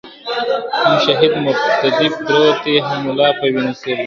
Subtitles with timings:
[0.83, 3.97] هم شهید مقتدي پروت دی هم مُلا په وینو سور دی!.